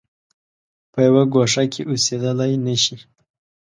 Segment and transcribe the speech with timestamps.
[0.91, 2.95] په یوه ګوښه کې اوسېدلای نه شي.